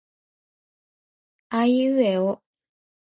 [1.59, 2.31] aiueo